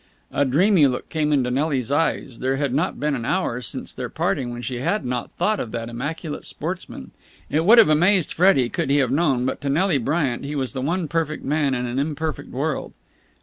A 0.31 0.45
dreamy 0.45 0.87
look 0.87 1.09
came 1.09 1.31
into 1.31 1.51
Nelly's 1.51 1.91
eyes. 1.91 2.39
There 2.39 2.55
had 2.55 2.73
not 2.73 2.99
been 2.99 3.13
an 3.13 3.23
hour 3.23 3.61
since 3.61 3.93
their 3.93 4.09
parting 4.09 4.49
when 4.51 4.63
she 4.63 4.77
had 4.79 5.05
not 5.05 5.29
thought 5.33 5.59
of 5.59 5.71
that 5.73 5.89
immaculate 5.89 6.43
sportsman. 6.43 7.11
It 7.51 7.65
would 7.65 7.77
have 7.77 7.89
amazed 7.89 8.33
Freddie, 8.33 8.69
could 8.69 8.89
he 8.89 8.97
have 8.97 9.11
known, 9.11 9.45
but 9.45 9.61
to 9.61 9.69
Nelly 9.69 9.99
Bryant 9.99 10.43
he 10.43 10.55
was 10.55 10.73
the 10.73 10.81
one 10.81 11.07
perfect 11.07 11.45
man 11.45 11.75
in 11.75 11.85
an 11.85 11.99
imperfect 11.99 12.49
world. 12.49 12.93